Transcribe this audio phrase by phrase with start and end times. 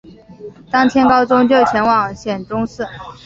[0.71, 2.83] 当天高宗就前往显忠寺。